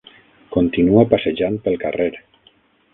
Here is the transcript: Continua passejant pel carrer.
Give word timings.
Continua 0.55 1.05
passejant 1.13 1.61
pel 1.69 1.81
carrer. 1.87 2.11